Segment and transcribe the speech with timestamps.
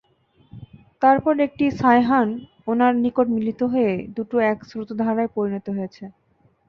[1.01, 2.27] তারপর একটি সায়হান
[2.67, 6.03] উনার নিকট মিলিত হয়ে দুটো এক স্রোতধারায় পরিণত হয়েছে।